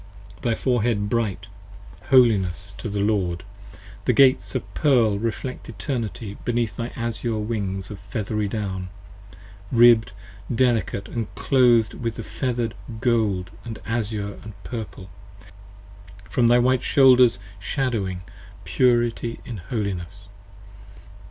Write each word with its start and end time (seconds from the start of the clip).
Thy 0.41 0.55
forehead 0.55 1.09
bright: 1.11 1.45
Holiness 2.09 2.73
to 2.79 2.89
the 2.89 3.01
Lord: 3.01 3.43
with 4.07 4.15
Gates 4.15 4.55
of 4.55 4.73
pearl 4.73 5.13
5 5.13 5.23
Reflects 5.23 5.69
Eternity 5.69 6.37
beneath 6.43 6.75
thy 6.75 6.87
azure 6.95 7.37
wings 7.37 7.91
of 7.91 7.99
feathery 7.99 8.47
down, 8.47 8.89
Ribb'd 9.71 10.11
delicate 10.55 11.07
& 11.33 11.35
cloth'd 11.35 11.93
with 11.93 12.25
feather'd 12.25 12.73
gold 12.99 13.51
& 13.69 13.85
azure 13.85 14.39
& 14.53 14.63
purple, 14.63 15.11
From 16.27 16.47
thy 16.47 16.57
white 16.57 16.81
shoulders 16.81 17.37
shadowing, 17.59 18.21
purity 18.63 19.39
in 19.45 19.57
holiness! 19.57 20.29